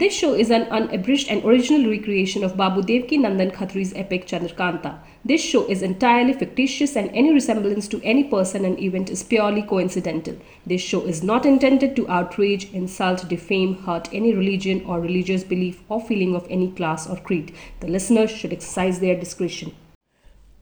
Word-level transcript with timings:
This 0.00 0.14
show 0.14 0.34
is 0.34 0.50
an 0.52 0.62
unabridged 0.70 1.28
and 1.28 1.44
original 1.44 1.90
recreation 1.90 2.44
of 2.44 2.56
Babu 2.56 2.82
Devki 2.82 3.16
Nandan 3.18 3.52
Khatri's 3.52 3.92
epic 3.96 4.28
Chandrakanta. 4.28 4.98
This 5.24 5.40
show 5.40 5.66
is 5.66 5.82
entirely 5.82 6.34
fictitious 6.34 6.94
and 6.94 7.10
any 7.12 7.32
resemblance 7.32 7.88
to 7.88 8.00
any 8.04 8.22
person 8.22 8.64
and 8.64 8.78
event 8.78 9.10
is 9.10 9.24
purely 9.24 9.60
coincidental. 9.60 10.36
This 10.64 10.80
show 10.80 11.00
is 11.00 11.24
not 11.24 11.44
intended 11.44 11.96
to 11.96 12.08
outrage, 12.08 12.70
insult, 12.72 13.28
defame, 13.28 13.74
hurt 13.86 14.08
any 14.12 14.32
religion 14.36 14.84
or 14.86 15.00
religious 15.00 15.42
belief 15.42 15.82
or 15.88 16.00
feeling 16.00 16.36
of 16.36 16.46
any 16.48 16.70
class 16.70 17.10
or 17.10 17.16
creed. 17.16 17.52
The 17.80 17.88
listeners 17.88 18.30
should 18.30 18.52
exercise 18.52 19.00
their 19.00 19.18
discretion. 19.18 19.72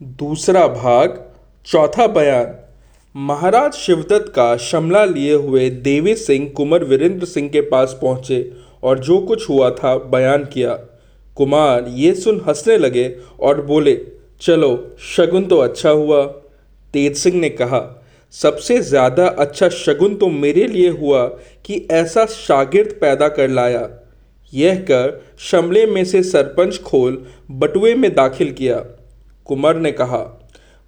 दूसरा 0.02 0.66
भाग 0.68 1.24
चौथा 1.66 2.06
बयान 2.16 2.54
महाराज 3.14 3.72
शिवदत्त 3.72 4.32
का 4.36 4.56
शमला 4.70 5.04
लिए 5.04 5.34
हुए 5.34 5.70
देवी 5.88 6.14
सिंह 6.14 6.48
कुंवर 6.56 6.84
वीरेंद्र 6.84 7.26
सिंह 7.26 7.48
के 7.48 7.60
पास 7.70 7.98
पहुँचे 8.02 8.40
और 8.86 8.98
जो 8.98 9.18
कुछ 9.20 9.48
हुआ 9.48 9.70
था, 9.70 9.94
बयान 9.96 10.44
किया। 10.44 10.74
कुमार 11.36 11.84
ये 11.88 12.12
सुन 12.14 12.40
हंसने 12.48 12.76
लगे 12.78 13.08
और 13.40 13.60
बोले, 13.62 13.94
चलो, 14.40 14.96
शगुन 15.06 15.44
तो 15.44 15.56
अच्छा 15.58 15.90
हुआ। 15.90 16.24
तेज 16.94 17.16
सिंह 17.16 17.36
ने 17.36 17.48
कहा, 17.50 17.80
सबसे 18.34 18.78
ज़्यादा 18.80 19.26
अच्छा 19.26 19.68
शगुन 19.68 20.14
तो 20.14 20.28
मेरे 20.28 20.66
लिए 20.66 20.88
हुआ 20.90 21.26
कि 21.64 21.86
ऐसा 21.90 22.24
शागिर्द 22.26 22.92
पैदा 23.00 23.28
कर 23.28 23.48
लाया। 23.48 23.88
यह 24.52 24.80
कर 24.80 25.20
शमले 25.40 25.84
में 25.86 26.04
से 26.04 26.22
सरपंच 26.22 26.80
खोल 26.82 27.24
बटुए 27.50 27.94
में 27.94 28.12
दाखिल 28.14 28.52
किया। 28.52 28.76
कुमार 29.46 29.76
ने 29.76 29.92
कहा, 29.92 30.22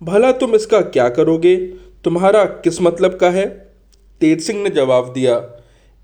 भला 0.01 0.33
तुम 0.33 0.55
इसका 0.55 0.81
क्या 0.81 1.09
करोगे? 1.09 1.57
तुम्हारा 2.05 2.45
किस 2.45 2.81
मतलब 2.83 3.15
का 3.15 3.31
है? 3.31 3.47
तेज 4.21 4.43
सिंह 4.43 4.63
ने 4.63 4.71
जवाब 4.71 5.13
दिया 5.13 5.35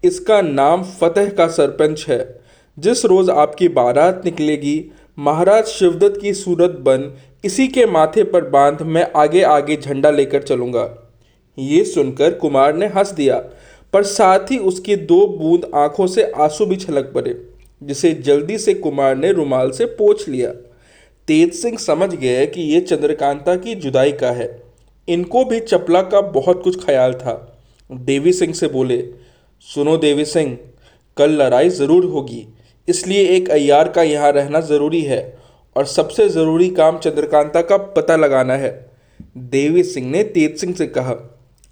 इसका 0.05 0.41
नाम 0.43 0.83
फतेह 0.83 1.29
का 1.29 1.47
सरपंच 1.47 2.05
है। 2.09 2.41
जिस 2.79 3.05
रोज़ 3.05 3.31
आपकी 3.31 3.69
बारात 3.69 4.23
निकलेगी, 4.25 4.93
महाराज 5.19 5.67
शिवदत्त 5.67 6.21
की 6.21 6.33
सूरत 6.35 6.71
बन, 6.71 7.13
इसी 7.45 7.67
के 7.69 7.87
माथे 7.87 8.25
पर 8.25 8.49
बाँध 8.49 8.83
मैं 8.83 9.07
आगे 9.17 9.43
आगे 9.43 9.77
झंडा 9.77 10.11
लेकर 10.11 10.43
चलूँगा। 10.43 11.15
ये 11.59 11.85
सुनकर 11.85 12.35
कुमार 12.35 12.75
ने 12.75 12.87
हंस 12.87 13.11
दिया, 13.11 13.39
पर 13.93 14.03
साथ 14.03 14.51
ही 14.51 14.59
उसकी 14.59 14.97
दो 14.97 15.27
बूंद 15.27 15.71
आँखों 15.75 16.07
से 16.07 16.23
आँसू 16.37 16.67
भी 16.67 16.77
छलक 16.77 17.13
पड़े, 17.15 17.35
जिसे 17.83 18.13
जल्दी 18.13 18.59
से 18.59 18.75
कुमार 18.75 19.17
ने 19.17 19.33
रुमाल 19.33 19.71
से 19.71 19.85
पोछ 19.85 20.29
लिया। 20.29 20.51
तेज 21.29 21.55
सिंह 21.55 21.77
समझ 21.79 22.15
गए 22.15 22.47
कि 22.47 22.63
ये 22.63 22.81
चंद्रकांता 22.81 23.57
की 23.57 23.75
जुदाई 23.75 24.13
का 24.13 24.31
है। 24.31 24.63
इनको 25.09 25.45
भी 25.45 25.61
चपला 25.61 26.03
का 26.03 26.21
बहुत 26.21 26.63
कुछ 26.63 26.85
ख्याल 26.85 27.13
था। 27.13 27.63
देवी 27.91 28.33
सिंह 28.33 28.53
से 28.53 28.69
बोले 28.69 28.97
सुनो 29.69 29.97
देवी 29.97 30.25
सिंह, 30.25 30.57
कल 31.17 31.31
लड़ाई 31.33 31.69
ज़रूर 31.71 32.05
होगी, 32.07 32.47
इसलिए 32.89 33.23
एक 33.29 33.49
अय्यार 33.51 33.89
का 33.89 34.03
यहाँ 34.03 34.31
रहना 34.33 34.61
ज़रूरी 34.63 35.01
है 35.03 35.21
और 35.77 35.87
सबसे 35.87 36.29
ज़रूरी 36.29 36.69
काम 36.71 36.99
चंद्रकांता 36.99 37.63
का 37.63 37.77
पता 37.77 38.17
लगाना 38.17 38.55
है। 38.55 38.71
देवी 39.37 39.83
सिंह 39.85 40.11
ने 40.11 40.23
तेज 40.25 40.59
सिंह 40.61 40.75
से 40.75 40.87
कहा, 40.89 41.17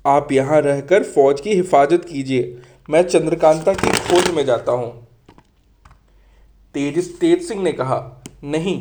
आप 0.05 0.33
यहाँ 0.33 0.61
रहकर 0.63 1.03
फौज 1.05 1.41
की 1.41 1.55
हिफाजत 1.55 2.05
कीजिए, 2.05 2.59
मैं 2.91 3.03
चंद्रकांता 3.05 3.73
की 3.75 3.93
खोज 4.01 4.31
में 4.31 4.45
जाता 4.45 4.73
हूँ। 4.73 4.91
तेज 6.75 7.19
तेज 7.19 7.47
सिंह 7.48 7.63
ने 7.63 7.73
कहा, 7.73 8.23
नहीं, 8.45 8.81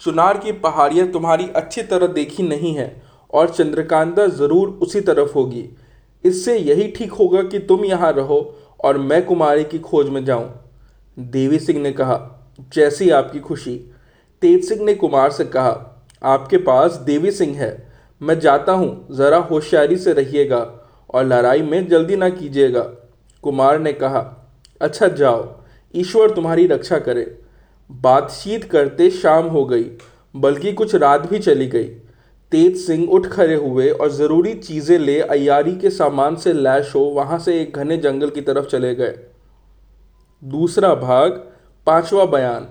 चुनार 0.00 0.38
की 0.38 0.52
पहाड़ियाँ 0.54 1.10
तुम्हारी 1.12 1.48
अच्छी 1.56 1.82
तरह 1.84 2.06
देखी 2.08 2.42
नहीं 2.44 2.74
है 2.76 2.94
और 3.32 3.50
चंद्रकांता 3.50 4.26
ज़रूर 4.28 4.78
उसी 4.82 5.00
तरफ़ 5.02 5.32
होगी। 5.34 5.68
इससे 6.24 6.56
यही 6.58 6.88
ठीक 6.88 7.12
होगा 7.12 7.42
कि 7.42 7.58
तुम 7.58 7.84
यहाँ 7.84 8.12
रहो 8.12 8.40
और 8.84 8.98
मैं 8.98 9.24
कुमारी 9.26 9.64
की 9.64 9.78
खोज 9.78 10.08
में 10.08 10.24
जाऊँ। 10.24 10.50
देवी 11.18 11.58
सिंह 11.58 11.80
ने 11.82 11.92
कहा, 11.92 12.18
जैसी 12.74 13.10
आपकी 13.10 13.40
खुशी। 13.40 13.74
तेज 14.42 14.68
सिंह 14.68 14.84
ने 14.84 14.94
कुमार 14.94 15.30
से 15.30 15.44
कहा, 15.44 16.04
आपके 16.22 16.56
पास 16.56 16.92
देवी 16.96 17.30
सिंह 17.30 17.56
है। 17.56 17.70
मैं 18.20 18.38
जाता 18.40 18.72
हूँ, 18.72 19.06
ज़रा 19.10 19.38
होशियारी 19.40 19.96
से 19.96 20.12
रहिएगा 20.12 20.60
और 21.10 21.24
लड़ाई 21.24 21.62
में 21.62 21.86
जल्दी 21.88 22.16
ना 22.16 22.28
कीजिएगा। 22.28 22.82
कुमार 23.44 23.78
ने 23.78 23.92
कहा 23.92 24.20
अच्छा 24.80 25.08
जाओ। 25.08 25.46
ईश्वर 25.94 26.30
तुम्हारी 26.30 26.66
रक्षा 26.66 26.98
करे। 26.98 27.24
बातचीत 27.90 28.64
करते 28.64 29.10
शाम 29.10 29.46
हो 29.46 29.64
गई, 29.64 29.84
बल्कि 30.34 30.72
कुछ 30.72 30.94
रात 30.94 31.28
भी 31.30 31.38
चली 31.38 31.66
गई। 31.66 31.88
तेज 32.52 32.76
सिंह 32.76 33.08
उठ 33.10 33.26
खड़े 33.26 33.54
हुए 33.54 33.90
और 33.90 34.10
ज़रूरी 34.10 34.54
चीज़ें 34.54 34.98
ले 34.98 35.20
अयारी 35.20 35.76
के 35.76 35.90
सामान 35.90 36.36
से 36.36 36.52
लैश 36.52 36.94
हो, 36.94 37.00
वहाँ 37.00 37.38
से 37.38 37.62
एक 37.62 37.76
घने 37.76 37.96
जंगल 37.96 38.30
की 38.30 38.40
तरफ़ 38.40 38.66
चले 38.66 38.94
गए। 38.94 39.18
दूसरा 40.44 40.94
भाग, 40.94 41.30
पांचवा 41.86 42.24
बयान। 42.24 42.68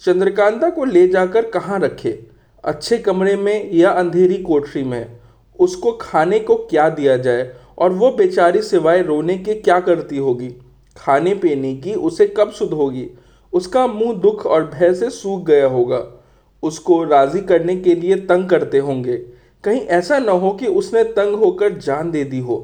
चंद्रकांता 0.00 0.70
को 0.70 0.84
ले 0.84 1.08
जाकर 1.08 1.50
कहाँ 1.50 1.80
रखे? 1.80 2.26
अच्छे 2.64 2.98
कमरे 2.98 3.36
में 3.36 3.72
या 3.72 3.90
अंधेरी 3.90 4.42
कोठरी 4.42 4.82
में? 4.82 5.18
उसको 5.60 5.92
खाने 5.92 6.38
को 6.38 6.54
क्या 6.54 6.88
दिया 6.88 7.16
जाए? 7.16 7.52
और 7.78 7.92
वो 7.92 8.10
बेचारी 8.10 8.62
सिवाय 8.62 9.02
रोने 9.02 9.38
के 9.38 9.54
क्या 9.54 9.80
करती 9.80 10.16
होगी? 10.16 10.48
खाने 10.96 11.34
पीने 11.34 11.74
की 11.74 11.94
उसे 11.94 12.26
कब 12.26 12.50
सुध 12.50 12.72
होगी? 12.72 13.08
उसका 13.52 13.86
मुँह 13.86 14.14
दुख 14.14 14.46
और 14.46 14.64
भय 14.64 14.94
से 14.94 15.10
सूख 15.10 15.46
गया 15.46 15.66
होगा। 15.66 16.15
उसको 16.66 17.02
राज़ी 17.04 17.40
करने 17.40 17.76
के 17.76 17.94
लिए 17.94 18.16
तंग 18.22 18.48
करते 18.48 18.78
होंगे। 18.78 19.16
कहीं 19.64 19.80
ऐसा 19.80 20.18
न 20.18 20.28
हो 20.28 20.50
कि 20.50 20.66
उसने 20.66 21.04
तंग 21.04 21.34
होकर 21.34 21.78
जान 21.78 22.10
दे 22.10 22.24
दी 22.24 22.40
हो। 22.40 22.58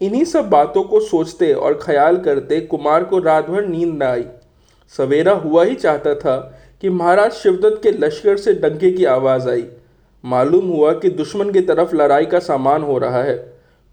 इन्हीं 0.00 0.24
सब 0.24 0.48
बातों 0.50 0.82
को 0.82 1.00
सोचते 1.00 1.52
और 1.52 1.78
ख्याल 1.82 2.16
करते 2.16 2.60
कुमार 2.60 3.04
को 3.04 3.18
रात 3.18 3.48
भर 3.50 3.66
नींद 3.66 3.94
न 3.94 4.02
आई। 4.02 4.24
सवेरा 4.92 5.32
हुआ 5.34 5.64
ही 5.64 5.74
चाहता 5.74 6.14
था 6.14 6.36
कि 6.82 6.90
महाराज 6.90 7.32
शिवदत्त 7.32 7.80
के 7.82 7.90
लश्कर 7.90 8.36
से 8.36 8.52
डंके 8.54 8.90
की 8.90 9.04
आवाज़ 9.04 9.48
आई। 9.48 9.64
मालूम 10.24 10.68
हुआ 10.68 10.92
कि 10.92 11.10
दुश्मन 11.10 11.50
की 11.50 11.60
तरफ़ 11.60 11.94
लड़ाई 11.96 12.26
का 12.26 12.38
सामान 12.38 12.82
हो 12.82 12.98
रहा 12.98 13.22
है। 13.22 13.36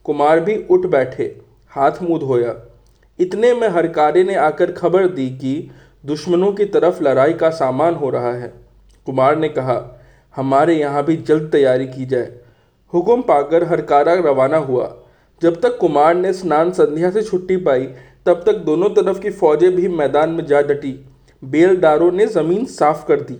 कुमार 0.05 0.39
भी 0.39 0.55
उठ 0.71 0.85
बैठे, 0.85 1.23
हाथ 1.71 2.01
मुँह 2.01 2.19
धोया। 2.19 2.55
इतने 3.19 3.53
में 3.53 3.67
हरकारे 3.67 4.23
ने 4.23 4.35
आकर 4.35 4.71
खबर 4.71 5.07
दी 5.07 5.29
कि 5.31 5.69
दुश्मनों 6.05 6.51
की 6.53 6.65
तरफ़ 6.65 7.03
लड़ाई 7.03 7.33
का 7.33 7.49
सामान 7.49 7.95
हो 7.95 8.09
रहा 8.09 8.33
है। 8.33 8.53
कुमार 9.05 9.37
ने 9.37 9.49
कहा, 9.49 10.01
हमारे 10.35 10.75
यहाँ 10.75 11.03
भी 11.05 11.15
जल्द 11.17 11.51
तैयारी 11.51 11.87
की 11.87 12.05
जाए। 12.05 12.31
हुक्म 12.93 13.21
पाकर 13.21 13.63
हरकारा 13.63 14.13
रवाना 14.13 14.57
हुआ। 14.57 14.97
जब 15.41 15.61
तक 15.61 15.77
कुमार 15.77 16.15
ने 16.15 16.33
स्नान 16.33 16.71
संध्या 16.71 17.11
से 17.11 17.21
छुट्टी 17.21 17.57
पाई, 17.57 17.87
तब 18.25 18.43
तक 18.45 18.53
दोनों 18.53 18.89
तरफ़ 18.89 19.19
की 19.19 19.29
फौजें 19.29 19.75
भी 19.75 19.87
मैदान 19.87 20.29
में 20.29 20.45
जा 20.45 20.61
डटी। 20.61 21.05
बेलदारों 21.43 22.11
ने 22.11 22.25
ज़मीन 22.27 22.65
साफ़ 22.65 23.07
कर 23.07 23.21
दी। 23.21 23.33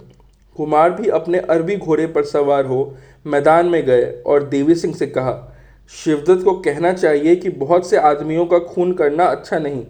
कुमार 0.58 0.90
भी 0.92 1.10
अपने 1.10 1.38
अरबी 1.40 1.76
घोड़े 1.76 2.08
पर 2.08 2.24
सवार 2.24 2.66
हो 2.66 2.98
मैदान 3.28 3.66
में 3.66 3.86
गए 3.86 4.24
और 4.28 4.44
देवी 4.44 4.76
सिंह 4.76 4.94
से 4.94 5.08
कहा, 5.08 5.58
शिवदत्त 5.90 6.44
को 6.44 6.52
कहना 6.52 6.94
चाहिए 6.94 7.36
कि 7.36 7.50
बहुत 7.50 7.90
से 7.90 7.98
आदमियों 7.98 8.46
का 8.46 8.60
खून 8.60 8.94
करना 8.94 9.26
अच्छा 9.26 9.60
नहीं। 9.60 9.86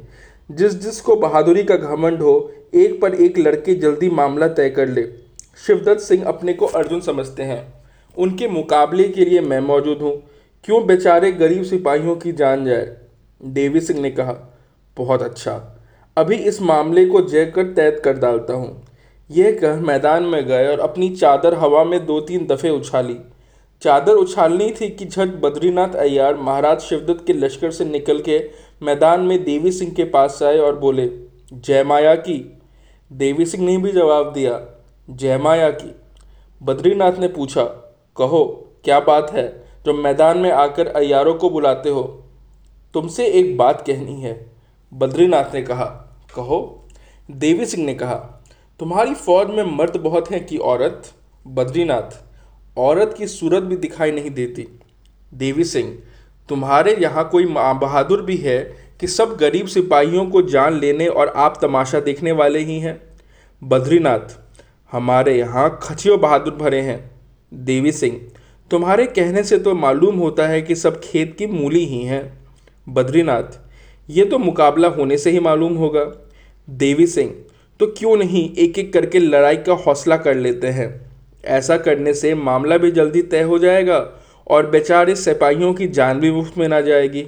जिस 0.52 0.74
जिस 0.74 1.02
को 1.02 1.16
बहादुरी 1.16 1.64
का 1.64 1.76
घमंड 1.76 2.22
हो, 2.22 2.52
एक 2.74 3.02
पर 3.02 3.14
एक 3.14 3.38
लड़के 3.38 3.74
जल्दी 3.74 4.10
मामला 4.10 4.48
तय 4.48 4.70
कर 4.70 4.88
ले। 4.88 5.23
शिवदत्त 5.58 6.02
सिंह 6.02 6.24
अपने 6.26 6.54
को 6.54 6.66
अर्जुन 6.66 7.02
समझते 7.02 7.44
हैं। 7.44 7.74
उनके 8.18 8.48
मुकाबले 8.48 9.08
के 9.10 9.26
लिए 9.26 9.42
मैं 9.42 9.60
मौजूद 9.60 10.02
हूँ। 10.02 10.14
क्यों 10.64 10.86
बेचारे 10.88 11.32
गरीब 11.32 11.64
सिपाहियों 11.64 12.16
की 12.16 12.32
जान 12.32 12.66
जाए? 12.66 12.88
देवी 13.42 13.82
सिंह 13.82 14.00
ने 14.02 14.12
कहा, 14.12 14.34
बहुत 14.98 15.22
अच्छा। 15.22 15.80
अभी 16.18 16.36
इस 16.36 16.62
मामले 16.62 17.06
को 17.06 17.22
जय 17.22 17.46
कर 17.46 17.72
तैद 17.74 18.00
कर 18.00 18.18
डालता 18.18 18.54
हूँ। 18.54 18.84
यह 19.30 19.58
कह 19.62 19.82
मैदान 19.82 20.24
में 20.24 20.46
गए 20.46 20.68
और 20.68 20.80
अपनी 20.80 21.10
चादर 21.10 21.54
हवा 21.54 21.84
में 21.84 22.06
दो 22.06 22.20
तीन 22.22 22.46
दफ़े 22.46 22.70
उछाली। 22.70 23.18
चादर 23.82 24.12
उछालनी 24.12 24.72
थी 24.72 24.90
कि 24.90 25.06
झट 25.06 25.28
बद्रीनाथ 25.42 25.96
अय्यार 25.96 26.36
महाराज 26.36 26.80
शिवदत्त 26.80 27.26
के 27.28 27.34
लश्कर 27.34 27.72
से 27.72 27.86
निकल 27.86 28.20
के 28.20 28.40
मैदान 28.82 29.22
में 29.22 29.44
देवी 29.44 29.72
सिंह 29.72 29.92
के 29.92 30.04
पास 30.04 30.42
आए 30.44 30.58
और 30.58 30.78
बोले, 30.80 31.10
जय 31.54 31.84
माया 31.84 32.16
की। 32.16 32.40
देवी 33.12 33.46
सिंह 33.46 33.66
ने 33.66 33.78
भी 33.78 33.92
जवाब 33.92 34.32
दिया 34.34 34.54
जय 35.10 35.38
माया 35.38 35.70
की। 35.70 35.96
बद्रीनाथ 36.64 37.14
ने 37.14 37.28
पूछा, 37.28 37.64
कहो, 38.18 38.72
क्या 38.84 39.00
बात 39.00 39.32
है? 39.34 39.64
जो 39.86 39.94
मैदान 39.94 40.38
में 40.38 40.52
आकर 40.52 40.88
अयारों 40.88 41.36
को 41.36 41.50
बुलाते 41.50 41.90
हो, 41.90 42.24
तुमसे 42.94 43.28
एक 43.28 43.58
बात 43.58 43.84
कहनी 43.88 44.22
है। 44.22 44.52
बद्रीनाथ 44.94 45.54
ने 45.54 45.62
कहा, 45.62 45.86
कहो। 46.36 46.88
देवी 47.32 47.66
सिंह 47.66 47.86
ने 47.86 47.94
कहा, 47.94 48.44
तुम्हारी 48.80 49.14
फौज 49.14 49.48
में 49.48 49.64
मर्द 49.64 49.98
बहुत 49.98 50.32
हैं 50.32 50.46
कि 50.46 50.58
औरत? 50.58 51.14
बद्रीनाथ, 51.48 52.24
औरत 52.78 53.16
की 53.18 53.28
सूरत 53.28 53.64
भी 53.64 53.78
दिखाई 53.78 54.12
नहीं 54.12 54.32
देती। 54.32 54.80
देवी 55.34 55.64
सिंह, 55.64 56.00
तुम्हारे 56.50 56.96
यहाँ 56.96 57.30
कोई 57.30 57.46
बहादुर 57.46 58.22
भी 58.22 58.38
है 58.38 58.78
कि 59.00 59.08
सब 59.08 59.38
गरीब 59.38 59.68
सिपाहियों 59.68 60.26
को 60.26 60.42
जान 60.42 60.74
लेने 60.74 61.08
और 61.08 61.28
आप 61.28 61.60
तमाशा 61.62 62.00
देखने 62.00 62.32
वाले 62.32 62.60
ही 62.60 62.80
हैं? 62.80 63.02
बद्रीनाथ 63.64 64.43
हमारे 64.94 65.38
यहाँ 65.38 65.80
खचियो 65.84 66.18
बहादुर 66.18 66.54
भरे 66.54 66.80
हैं। 66.82 67.00
देवी 67.52 67.92
सिंह, 67.92 68.20
तुम्हारे 68.72 69.06
कहने 69.06 69.44
से 69.44 69.58
तो 69.58 69.74
मालूम 69.76 70.16
होता 70.16 70.48
है 70.48 70.62
कि 70.62 70.76
सब 70.76 71.00
खेत 71.02 71.36
की 71.38 71.46
मूली 71.48 71.84
ही 71.86 72.02
हैं। 72.04 72.22
बद्रीनाथ, 72.88 73.60
ये 74.10 74.26
तो 74.26 74.38
मुकाबला 74.40 74.88
होने 74.88 75.18
से 75.18 75.32
ही 75.32 75.40
मालूम 75.40 75.76
होगा। 75.76 76.04
देवी 76.68 77.08
सिंह 77.08 77.34
तो 77.80 77.86
क्यों 77.88 78.16
नहीं 78.18 78.50
एक 78.56 78.78
एक 78.80 78.92
करके 78.94 79.20
लड़ाई 79.20 79.58
का 79.58 79.74
हौसला 79.76 80.18
कर 80.18 80.36
लेते 80.36 80.68
हैं? 80.68 80.90
ऐसा 81.44 81.78
करने 81.78 82.14
से 82.14 82.34
मामला 82.36 82.78
भी 82.78 82.92
जल्दी 82.92 83.22
तय 83.22 83.42
हो 83.42 83.60
जाएगा 83.60 83.98
और 84.48 84.70
बेचारे 84.70 85.16
सिपाहियों 85.16 85.74
की 85.74 85.88
जान 85.90 86.20
भी 86.20 86.32
मुफ़्त 86.32 86.58
में 86.58 86.68
ना 86.68 86.82
जाएगी। 86.82 87.26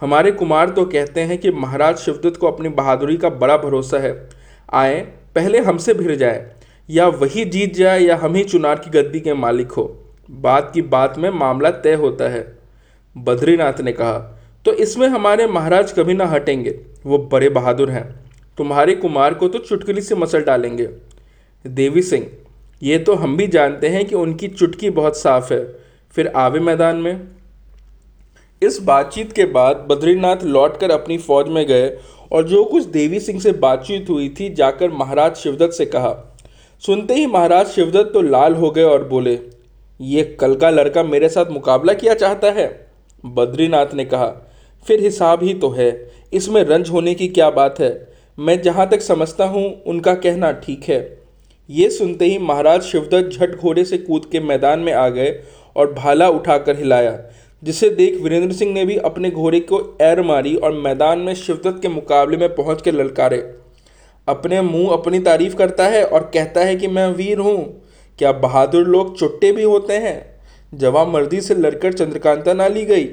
हमारे 0.00 0.30
कुमार 0.32 0.70
तो 0.70 0.84
कहते 0.84 1.20
हैं 1.20 1.38
कि 1.38 1.50
महाराज 1.50 1.96
शिवदत्त 1.96 2.36
को 2.36 2.46
अपनी 2.46 2.68
बहादुरी 2.68 3.16
का 3.16 3.30
बड़ा 3.30 3.56
भरोसा 3.56 3.98
है। 3.98 4.12
आए, 4.74 5.00
पहले 5.34 5.60
हमसे 5.60 5.94
भिड़ 5.94 6.14
जाए। 6.14 6.55
या 6.88 7.06
वही 7.08 7.44
जीत 7.44 7.74
जाए 7.74 8.00
या 8.00 8.16
हम 8.16 8.34
ही 8.34 8.44
चुनार 8.44 8.78
की 8.78 8.90
गद्दी 8.90 9.20
के 9.20 9.34
मालिक 9.34 9.72
हो। 9.72 9.84
बात 10.30 10.70
की 10.74 10.82
बात 10.82 11.18
में 11.18 11.28
मामला 11.30 11.70
तय 11.70 11.94
होता 11.94 12.28
है, 12.28 12.56
बद्रीनाथ 13.16 13.80
ने 13.80 13.92
कहा। 13.92 14.18
तो 14.64 14.72
इसमें 14.72 15.06
हमारे 15.08 15.46
महाराज 15.46 15.92
कभी 15.92 16.14
ना 16.14 16.26
हटेंगे, 16.26 16.78
वो 17.06 17.18
बड़े 17.32 17.48
बहादुर 17.48 17.90
हैं। 17.90 18.04
तुम्हारे 18.58 18.94
कुमार 18.94 19.34
को 19.34 19.48
तो 19.48 19.58
चुटकुली 19.58 20.00
से 20.00 20.14
मसल 20.14 20.42
डालेंगे। 20.42 20.88
देवी 21.64 22.02
सिंह, 22.02 22.26
ये 22.82 22.98
तो 22.98 23.14
हम 23.14 23.36
भी 23.36 23.46
जानते 23.46 23.88
हैं 23.88 24.04
कि 24.04 24.14
उनकी 24.14 24.48
चुटकी 24.48 24.90
बहुत 24.90 25.16
साफ़ 25.16 25.52
है। 25.52 25.64
फिर 26.14 26.32
आवे 26.36 26.60
मैदान 26.60 26.96
में। 26.96 27.28
इस 28.62 28.78
बातचीत 28.82 29.32
के 29.32 29.44
बाद 29.44 29.86
बद्रीनाथ 29.90 30.44
लौटकर 30.44 30.90
अपनी 30.90 31.18
फौज 31.18 31.48
में 31.48 31.66
गए 31.66 31.88
और 32.32 32.44
जो 32.44 32.64
कुछ 32.64 32.84
देवी 32.84 33.20
सिंह 33.20 33.40
से 33.40 33.52
बातचीत 33.52 34.10
हुई 34.10 34.28
थी, 34.40 34.48
जाकर 34.50 34.90
महाराज 34.90 35.34
शिवदत्त 35.34 35.72
से 35.72 35.86
कहा 35.86 36.35
सुनते 36.82 37.14
ही 37.14 37.26
महाराज 37.26 37.66
शिवदत्त 37.66 38.10
तो 38.14 38.20
लाल 38.22 38.54
हो 38.54 38.70
गए 38.70 38.82
और 38.82 39.04
बोले, 39.08 39.38
ये 40.00 40.22
कल 40.40 40.54
का 40.54 40.70
लड़का 40.70 41.02
मेरे 41.02 41.28
साथ 41.28 41.50
मुकाबला 41.50 41.92
किया 41.94 42.14
चाहता 42.14 42.50
है? 42.50 42.66
बद्रीनाथ 43.24 43.94
ने 43.94 44.04
कहा, 44.04 44.26
फिर 44.86 45.00
हिसाब 45.00 45.42
ही 45.42 45.54
तो 45.54 45.70
है। 45.70 45.90
इसमें 46.32 46.62
रंज 46.62 46.90
होने 46.90 47.14
की 47.14 47.28
क्या 47.28 47.50
बात 47.50 47.80
है? 47.80 47.90
मैं 48.38 48.60
जहाँ 48.62 48.88
तक 48.88 49.00
समझता 49.02 49.44
हूँ, 49.46 49.64
उनका 49.82 50.14
कहना 50.16 50.52
ठीक 50.54 50.84
है। 50.84 51.00
ये 51.68 51.90
सुनते 51.90 52.24
ही 52.24 52.38
महाराज 52.38 52.82
शिवदत्त 52.82 53.30
झट 53.30 53.56
घोड़े 53.56 53.84
से 53.84 53.98
कूद 53.98 54.26
के 54.32 54.40
मैदान 54.42 54.80
में 54.80 54.92
आ 54.92 55.08
गए 55.08 55.34
और 55.76 55.92
भाला 55.92 56.28
उठाकर 56.30 56.76
हिलाया, 56.76 57.18
जिसे 57.62 57.88
देख 57.90 58.20
वीरेंद्र 58.22 58.54
सिंह 58.54 58.72
ने 58.72 58.84
भी 58.84 58.96
अपने 58.98 59.30
घोड़े 59.30 59.60
को 59.62 59.80
एर 60.02 60.22
मारी 60.22 60.56
और 60.56 60.72
मैदान 60.74 61.18
में 61.18 61.34
शिवदत्त 61.36 61.82
के 61.82 61.88
मुकाबले 61.90 62.36
में 62.36 62.54
पहुँच 62.54 62.82
के 62.82 62.90
ललकारे। 62.92 63.38
अपने 64.28 64.60
मुँह 64.60 64.92
अपनी 64.92 65.18
तारीफ़ 65.18 65.54
करता 65.56 65.86
है 65.88 66.04
और 66.04 66.30
कहता 66.34 66.60
है 66.60 66.76
कि 66.76 66.88
मैं 66.88 67.06
वीर 67.08 67.38
हूँ। 67.38 67.82
क्या 68.18 68.32
बहादुर 68.32 68.86
लोग 68.86 69.16
चुट्टे 69.18 69.52
भी 69.52 69.62
होते 69.62 69.96
हैं? 69.96 70.40
जवाब 70.72 71.08
मर्दी 71.08 71.40
से 71.40 71.54
लड़कर 71.54 71.92
चंद्रकांता 71.92 72.52
ना 72.52 72.66
ली 72.68 72.84
गई। 72.84 73.08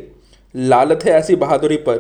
लालत 0.56 1.04
है 1.06 1.12
ऐसी 1.12 1.36
बहादुरी 1.36 1.76
पर। 1.78 1.98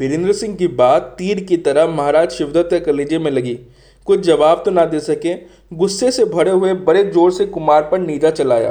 वीरेंद्र 0.00 0.32
सिंह 0.32 0.54
की 0.56 0.66
बात 0.68 1.14
तीर 1.18 1.40
की 1.44 1.56
तरह 1.56 1.86
महाराज 1.86 2.30
शिवदत्त 2.30 2.74
कलेजे 2.86 3.18
में 3.18 3.30
लगी। 3.30 3.54
कुछ 4.06 4.20
जवाब 4.20 4.62
तो 4.64 4.70
ना 4.70 4.84
दे 4.84 5.00
सके। 5.00 5.34
गुस्से 5.72 6.10
से 6.10 6.24
भरे 6.24 6.50
हुए 6.50 6.72
बड़े 6.74 7.02
ज़ोर 7.04 7.32
से 7.32 7.46
कुमार 7.46 7.82
पर 7.82 7.98
नीजा 7.98 8.30
चलाया। 8.30 8.70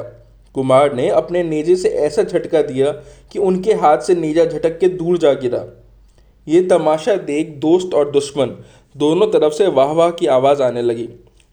कुमार 0.56 0.94
ने 0.94 1.08
अपने 1.10 1.44
नेजे 1.44 1.76
से 1.76 1.90
ऐसा 1.90 2.24
झटका 2.24 2.62
दिया 2.62 2.92
कि 3.32 3.40
उनके 3.40 3.74
हाथ 3.74 3.98
से 3.98 4.16
नीजा 4.16 4.46
झटक 4.46 4.80
के 4.80 4.88
दूर 4.88 5.18
जा 5.18 5.34
गिरा। 5.34 5.64
ये 6.48 6.62
तमाशा 6.62 7.16
देख 7.16 7.50
दोस्त 7.58 7.94
और 7.94 8.10
दुश्मन 8.12 8.56
दोनों 8.96 9.28
तरफ़ 9.28 9.54
से 9.54 9.68
वाह 9.68 9.92
वाह 9.92 10.10
की 10.12 10.28
आवाज़ 10.28 10.62
आने 10.64 10.82
लगी। 10.82 11.08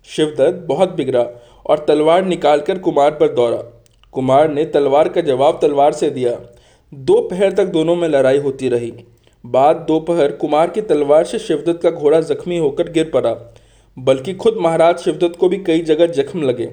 शिवदत्त 0.08 0.64
बहुत 0.68 0.94
बिगड़ा 0.94 1.24
और 1.66 1.84
तलवार 1.88 2.24
निकालकर 2.24 2.78
कुमार 2.78 3.10
पर 3.10 3.32
दौड़ा। 3.34 3.56
कुमार 4.14 4.50
ने 4.50 4.64
तलवार 4.64 5.08
का 5.08 5.20
जवाब 5.20 5.58
तलवार 5.62 5.92
से 5.92 6.10
दिया। 6.10 6.38
दोपहर 6.92 7.52
तक 7.52 7.66
दोनों 7.66 7.96
में 7.96 8.08
लड़ाई 8.08 8.38
होती 8.38 8.68
रही। 8.68 8.92
बाद 9.44 9.84
दोपहर 9.88 10.32
कुमार 10.32 10.70
की 10.70 10.80
तलवार 10.82 11.24
से 11.24 11.38
शिवदत्त 11.38 11.82
का 11.82 11.90
घोड़ा 11.90 12.20
जख्मी 12.20 12.58
होकर 12.58 12.90
गिर 12.92 13.10
पड़ा, 13.14 13.34
बल्कि 13.96 14.34
खुद 14.34 14.56
महाराज 14.60 14.98
शिवदत्त 14.98 15.36
को 15.36 15.48
भी 15.48 15.56
कई 15.58 15.80
जगह 15.80 16.06
जख्म 16.14 16.42
लगे। 16.42 16.70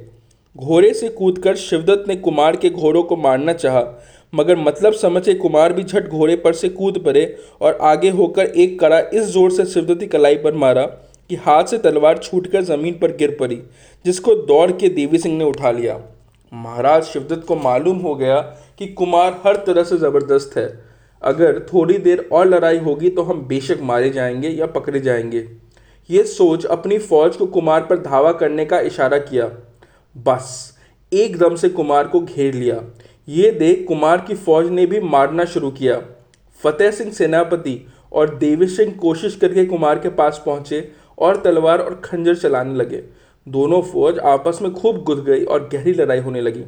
घोड़े 0.55 0.93
से 0.93 1.09
कूदकर 1.09 1.55
शिवदत्त 1.55 2.07
ने 2.07 2.15
कुमार 2.15 2.55
के 2.55 2.69
घोड़ों 2.69 3.03
को 3.03 3.15
मारना 3.15 3.53
चाहा 3.53 3.81
मगर 4.33 4.57
मतलब 4.57 4.93
समझे 4.93 5.33
कुमार 5.35 5.73
भी 5.73 5.83
झट 5.83 6.07
घोड़े 6.07 6.35
पर 6.35 6.53
से 6.53 6.69
कूद 6.69 6.97
पड़े 7.05 7.25
और 7.61 7.77
आगे 7.83 8.09
होकर 8.11 8.45
एक 8.45 8.79
कड़ा 8.79 8.99
इस 8.99 9.25
ज़ोर 9.25 9.51
से 9.51 9.65
शिवदत्त 9.65 10.05
कलाई 10.11 10.35
पर 10.35 10.55
मारा 10.55 10.85
कि 11.29 11.35
हाथ 11.35 11.63
से 11.63 11.77
तलवार 11.77 12.17
छूटकर 12.17 12.61
ज़मीन 12.63 12.97
पर 12.99 13.15
गिर 13.17 13.35
पड़ी, 13.39 13.61
जिसको 14.05 14.35
दौड़ 14.37 14.71
के 14.71 14.89
देवी 14.89 15.17
सिंह 15.17 15.37
ने 15.37 15.45
उठा 15.45 15.71
लिया। 15.71 15.99
महाराज 16.51 17.03
शिवदत्त 17.03 17.45
को 17.47 17.55
मालूम 17.55 17.97
हो 17.97 18.15
गया 18.15 18.39
कि 18.79 18.87
कुमार 18.89 19.39
हर 19.45 19.55
तरह 19.67 19.83
से 19.83 19.97
ज़बरदस्त 19.97 20.57
है। 20.57 20.67
अगर 21.21 21.59
थोड़ी 21.63 21.97
देर 21.99 22.27
और 22.33 22.47
लड़ाई 22.47 22.77
होगी 22.79 23.09
तो 23.09 23.23
हम 23.23 23.41
बेशक 23.47 23.79
मारे 23.81 24.09
जाएँगे 24.09 24.49
या 24.49 24.65
पकड़े 24.67 24.99
जाएँगे। 24.99 25.47
ये 26.09 26.23
सोच 26.25 26.65
अपनी 26.67 26.97
फौज 26.99 27.35
को 27.35 27.45
कुमार 27.47 27.81
पर 27.81 27.99
धावा 27.99 28.31
करने 28.33 28.65
का 28.65 28.79
इशारा 28.81 29.17
किया। 29.19 29.49
बस, 30.15 30.77
एकदम 31.11 31.55
से 31.55 31.69
कुमार 31.69 32.07
को 32.07 32.19
घेर 32.19 32.53
लिया। 32.53 32.75
ये 33.27 33.51
देख 33.51 33.85
कुमार 33.87 34.21
की 34.27 34.35
फौज 34.35 34.69
ने 34.69 34.85
भी 34.85 34.99
मारना 35.01 35.45
शुरू 35.45 35.69
किया। 35.71 36.01
फतेह 36.61 36.91
सिंह 36.91 37.11
सेनापति 37.11 37.79
और 38.13 38.35
देवी 38.35 38.67
सिंह 38.67 38.93
कोशिश 38.93 39.35
करके 39.35 39.65
कुमार 39.65 39.99
के 39.99 40.09
पास 40.09 40.41
पहुँचे 40.45 40.87
और 41.17 41.41
तलवार 41.41 41.79
और 41.79 42.01
खंजर 42.05 42.35
चलाने 42.35 42.73
लगे। 42.73 43.03
दोनों 43.47 43.81
फौज 43.81 44.19
आपस 44.19 44.59
में 44.61 44.73
खूब 44.73 45.03
गुद 45.03 45.23
गई 45.25 45.43
और 45.43 45.67
गहरी 45.73 45.93
लड़ाई 45.93 46.19
होने 46.19 46.41
लगी। 46.41 46.63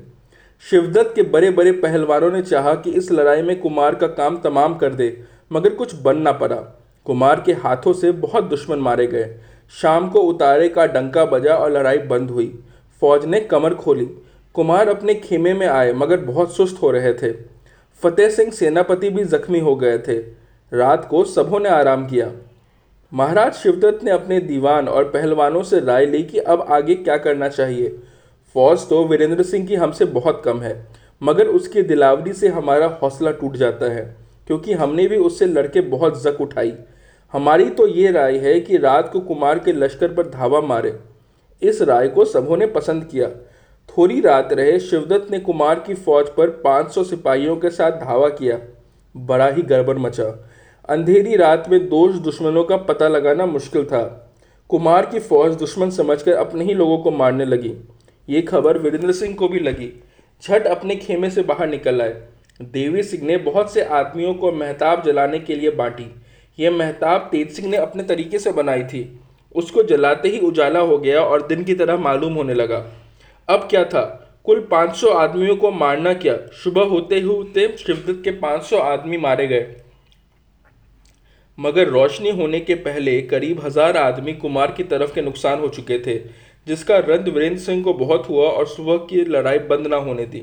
शिवदत्त 0.64 1.12
के 1.16 1.24
बड़े 1.24 1.50
बड़े 1.52 1.72
पहलवानों 1.72 2.32
ने 2.32 2.42
चाहा 2.42 2.74
कि 2.76 2.92
इस 2.92 3.12
लड़ाई 3.12 3.42
में 3.42 3.60
कुमार 3.60 3.96
का 3.96 4.08
काम 4.10 4.38
तमाम 4.38 4.76
कर 4.76 4.94
दे, 4.94 5.18
मगर 5.54 5.74
कुछ 5.74 5.96
बन 5.96 6.18
ना 6.18 6.32
पड़ा। 6.32 6.56
कुमार 7.06 7.42
के 7.46 7.54
हाथों 7.54 7.94
से 7.94 8.12
बहुत 8.12 8.44
दुश्मन 8.44 8.80
मारे 8.80 9.08
गए। 9.08 9.36
शाम 9.74 10.10
को 10.10 10.20
उतारे 10.20 10.70
का 10.70 10.86
डंका 10.86 11.26
बजा 11.26 11.56
और 11.56 11.72
लड़ाई 11.72 11.98
बंद 11.98 12.30
हुई। 12.30 12.48
फौज 13.02 13.26
ने 13.26 13.40
कमर 13.42 13.74
खोली। 13.74 14.08
कुमार 14.56 14.90
अपने 14.90 15.14
खेमे 15.16 15.54
में 15.54 15.68
आए, 15.68 15.94
मगर 15.94 16.20
बहुत 16.20 16.56
सुस्त 16.56 16.82
हो 16.82 16.92
रहे 16.92 17.14
थे। 17.14 17.32
फतेह 18.04 18.30
सिंह 18.30 18.52
सेनापति 18.52 19.10
भी 19.10 19.24
जख्मी 19.26 19.60
हो 19.60 19.76
गए 19.76 19.98
थे। 19.98 20.18
रात 20.72 21.08
को 21.10 21.24
सबों 21.26 21.60
ने 21.60 21.70
आराम 21.70 22.06
किया। 22.08 22.32
महाराज 23.12 23.54
शिवदत्त 23.54 24.04
ने 24.04 24.12
अपने 24.12 24.40
दीवान 24.42 24.88
और 24.88 25.04
पहलवानों 25.10 25.64
से 25.64 25.80
राय 25.80 26.06
ली 26.06 26.22
कि 26.24 26.40
अब 26.40 26.62
आगे 26.70 26.96
क्या 26.96 27.18
करना 27.18 27.50
चाहिए। 27.50 27.90
फौज 28.56 28.88
तो 28.90 29.04
वीरेंद्र 29.08 29.44
सिंह 29.44 29.66
की 29.68 29.76
हमसे 29.76 30.06
बहुत 30.06 30.42
कम 30.46 30.60
है, 30.62 30.88
मगर 31.22 31.48
उसकी 31.48 31.82
दिलावरी 31.84 32.34
से 32.34 32.48
हमारा 32.48 32.88
हौसला 33.02 33.32
टूट 33.32 33.56
जाता 33.56 33.86
है, 33.86 34.04
क्योंकि 34.48 34.74
हमने 34.74 35.08
भी 35.08 35.18
उससे 35.20 35.46
लड़के 35.46 35.82
बहुत 35.82 36.22
जक 36.24 36.42
उठाई। 36.42 36.74
हमारी 37.34 37.70
तो 37.70 37.88
ये 37.88 38.12
राय 38.12 38.38
है 38.38 38.60
कि 38.60 38.78
रात 38.78 39.10
को 39.14 39.20
कुमार 39.20 39.60
के 39.60 39.74
लश्कर 39.74 40.14
पर 40.14 40.28
धावा 40.30 40.62
मारे। 40.62 40.98
इस 41.62 41.82
राय 41.82 42.08
को 42.08 42.26
सबों 42.26 42.58
ने 42.58 42.68
पसंद 42.68 43.04
किया। 43.04 43.30
थोड़ी 43.90 44.22
रात 44.22 44.54
रहे 44.54 44.80
शिवदत्त 44.80 45.32
ने 45.32 45.40
कुमार 45.40 45.80
की 45.80 45.94
फौज 45.94 46.30
पर 46.30 46.50
500 46.50 47.04
सिपाहियों 47.04 47.56
के 47.56 47.70
साथ 47.70 47.92
धावा 47.92 48.30
किया। 48.30 48.60
बड़ा 49.18 49.48
ही 49.48 49.62
गड़बड़ 49.62 49.98
मचा। 49.98 50.50
अंधेरी 50.90 51.36
रात 51.36 51.70
में 51.70 51.90
दोष 51.90 52.16
दुश्मनों 52.16 52.64
का 52.64 52.78
पता 52.78 53.08
लगाना 53.08 53.46
मुश्किल 53.46 53.86
था। 53.86 54.34
कुमार 54.70 55.06
की 55.06 55.20
फौज 55.20 55.56
दुश्मन 55.56 55.90
समझकर 55.90 56.34
अपने 56.34 56.66
ही 56.66 56.74
लोगों 56.74 56.98
को 56.98 57.12
मारने 57.12 57.46
लगी। 57.46 57.74
ये 58.30 58.42
खबर 58.42 58.78
वीरेंद्र 58.78 59.12
सिंह 59.12 59.36
को 59.36 59.48
भी 59.48 59.60
लगी। 59.60 60.04
झट 60.44 60.68
अपने 60.68 60.96
खेमे 60.96 61.30
से 61.30 61.42
बाहर 61.42 61.68
निकल 61.68 62.02
आए। 62.02 62.28
देवी 62.62 63.04
सिंह 63.04 63.24
ने 63.24 63.38
बहुत 63.38 63.74
से 63.74 63.82
आदमियों 63.82 64.34
को 64.34 64.52
महताब 64.52 65.04
जलाने 65.04 65.40
के 65.40 65.56
लिए 65.56 65.70
बांटी। 65.70 66.16
यह 66.60 66.72
महताब 66.72 67.30
तेज 67.32 67.52
सिंह 67.52 67.70
ने 67.70 67.78
अपने 67.78 68.04
तरीके 68.04 68.40
से 68.40 68.52
बनाई 68.52 68.84
थी। 68.84 69.20
उसको 69.56 69.84
जलाते 69.84 70.30
ही 70.30 70.40
उजाला 70.40 70.80
हो 70.80 70.98
गया 70.98 71.22
और 71.22 71.48
दिन 71.48 71.64
की 71.64 71.74
तरह 71.74 71.98
मालूम 71.98 72.34
होने 72.34 72.54
लगा। 72.54 72.86
अब 73.50 73.68
क्या 73.70 73.84
था? 73.84 74.02
कुल 74.46 74.60
500 74.72 75.10
आदमियों 75.10 75.56
को 75.56 75.72
मारना 75.72 76.14
क्या? 76.14 76.36
सुबह 76.64 76.82
होते 76.82 77.20
होते 77.20 77.68
शिवदत्त 77.78 78.22
के 78.24 78.32
500 78.32 78.78
आदमी 78.78 79.18
मारे 79.18 79.48
गए। 79.48 79.66
मगर 81.58 81.88
रोशनी 81.88 82.32
होने 82.32 82.60
के 82.60 82.76
पहले 82.76 83.22
करीब 83.22 83.60
हज़ार 83.66 83.98
आदमी 83.98 84.34
कुमार 84.34 84.72
की 84.72 84.84
तरफ़ 84.84 85.14
के 85.14 85.22
नुकसान 85.22 85.60
हो 85.60 85.68
चुके 85.68 86.00
थे, 86.00 86.18
जिसका 86.68 86.98
रंद 86.98 87.28
वीरेंद्र 87.28 87.60
सिंह 87.60 87.84
को 87.84 87.94
बहुत 87.94 88.30
हुआ 88.30 88.48
और 88.48 88.68
सुबह 88.68 88.98
की 88.98 89.24
लड़ाई 89.26 89.60
बंद 89.60 89.88
ना 89.88 89.98
होने 89.98 90.26
दी। 90.26 90.40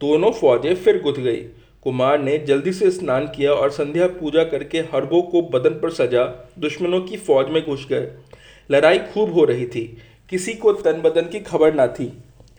दोनों 0.00 0.30
फौजें 0.30 0.74
फिर 0.74 1.00
गुथ 1.02 1.20
गई। 1.20 1.40
कुमार 1.82 2.18
ने 2.18 2.36
जल्दी 2.38 2.72
से 2.72 2.90
स्नान 2.90 3.26
किया 3.26 3.52
और 3.52 3.70
संध्या 3.70 4.06
पूजा 4.10 4.44
करके 4.44 4.78
हरबों 4.78 5.22
को 5.22 5.42
बदन 5.42 5.78
पर 5.80 5.90
सजा, 5.90 6.24
दुश्मनों 6.58 7.00
की 7.00 7.16
फौज 7.16 7.50
में 7.50 7.62
घुस 7.66 7.86
गए। 7.90 8.08
लड़ाई 8.70 8.98
खूब 8.98 9.32
हो 9.32 9.44
रही 9.44 9.66
थी। 9.66 9.86
किसी 10.30 10.52
को 10.52 10.72
तन 10.72 11.00
बदन 11.02 11.28
की 11.28 11.40
खबर 11.40 11.74
ना 11.74 11.86
थी। 11.86 12.12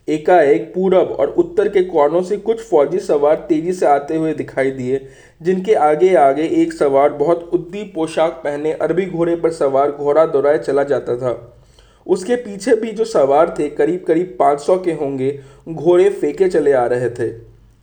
एकाएक 0.07 0.71
पूरब 0.75 1.09
और 1.11 1.29
उत्तर 1.29 1.69
के 1.69 1.81
कोनों 1.83 2.21
से 2.21 2.37
कुछ 2.37 2.61
फौजी 2.61 2.99
सवार 2.99 3.35
तेज़ी 3.49 3.73
से 3.73 3.85
आते 3.85 4.15
हुए 4.15 4.33
दिखाई 4.33 4.71
दिए, 4.71 5.07
जिनके 5.41 5.73
आगे 5.73 6.13
आगे 6.15 6.43
एक 6.61 6.73
सवार 6.73 7.09
बहुत 7.09 7.49
उद्दी 7.53 7.83
पोशाक 7.95 8.41
पहने 8.43 8.71
अरबी 8.73 9.05
घोड़े 9.05 9.35
पर 9.35 9.51
सवार 9.51 9.91
घोड़ा 9.91 10.25
दौड़ाए 10.25 10.57
चला 10.57 10.83
जाता 10.83 11.17
था। 11.17 11.53
उसके 12.07 12.35
पीछे 12.35 12.75
भी 12.75 12.91
जो 12.91 13.05
सवार 13.05 13.55
थे 13.59 13.69
करीब 13.69 14.03
करीब 14.07 14.35
500 14.39 14.77
के 14.77 14.91
होंगे, 14.91 15.39
घोड़े 15.69 16.09
फेंके 16.09 16.49
चले 16.49 16.73
आ 16.73 16.85
रहे 16.85 17.09
थे। 17.09 17.29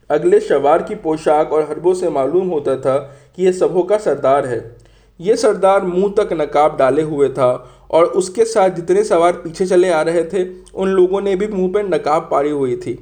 अगले 0.09 0.39
सवार 0.39 0.83
की 0.83 0.95
पोशाक 0.95 1.53
और 1.53 1.63
हरबों 1.63 1.93
से 1.93 2.09
मालूम 2.09 2.47
होता 2.47 2.75
था 2.77 2.97
कि 3.35 3.45
यह 3.45 3.51
सबों 3.51 3.83
का 3.83 3.97
सरदार 3.97 4.45
है। 4.45 4.75
ये 5.19 5.35
सरदार 5.35 5.83
मुँह 5.83 6.13
तक 6.17 6.33
नकाब 6.33 6.77
डाले 6.77 7.01
हुए 7.01 7.29
था 7.29 7.74
और 7.89 8.05
उसके 8.05 8.45
साथ 8.45 8.69
जितने 8.69 9.03
सवार 9.03 9.33
पीछे 9.33 9.65
चले 9.65 9.89
आ 9.89 10.01
रहे 10.01 10.23
थे, 10.23 10.45
उन 10.73 10.89
लोगों 10.89 11.21
ने 11.21 11.35
भी 11.35 11.47
मुँह 11.47 11.71
पर 11.73 11.87
नकाब 11.87 12.27
पाड़ी 12.31 12.49
हुई 12.49 12.75
थी। 12.77 12.97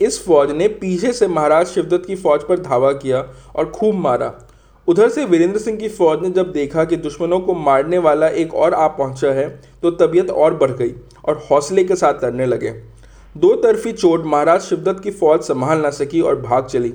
इस 0.00 0.24
फौज 0.24 0.50
ने 0.50 0.68
पीछे 0.70 1.12
से 1.12 1.26
महाराज 1.28 1.66
शिवदत्त 1.66 2.06
की 2.06 2.16
फौज 2.16 2.42
पर 2.42 2.58
धावा 2.60 2.92
किया 2.92 3.24
और 3.56 3.70
खूब 3.70 3.94
मारा। 3.96 4.32
उधर 4.88 5.08
से 5.08 5.24
वीरेंद्र 5.24 5.58
सिंह 5.58 5.76
की 5.78 5.88
फौज 5.88 6.22
ने 6.22 6.30
जब 6.30 6.50
देखा 6.52 6.84
कि 6.84 6.96
दुश्मनों 6.96 7.38
को 7.40 7.54
मारने 7.54 7.98
वाला 7.98 8.28
एक 8.28 8.54
और 8.54 8.74
आ 8.74 8.86
पहुँचा 8.88 9.32
है 9.32 9.48
तो 9.82 9.90
तबीयत 9.90 10.30
और 10.30 10.54
बढ़ 10.54 10.70
गई 10.72 10.94
और 11.24 11.42
हौसले 11.50 11.84
के 11.84 11.96
साथ 11.96 12.24
लड़ने 12.24 12.46
लगे। 12.46 12.70
दो 13.34 13.54
तरफी 13.56 13.92
चोट 13.92 14.24
महाराज 14.26 14.60
शिवदत्त 14.60 15.02
की 15.02 15.10
फौज 15.10 15.40
संभाल 15.40 15.80
ना 15.80 15.90
सकी 15.92 16.20
और 16.20 16.40
भाग 16.40 16.66
चली। 16.66 16.92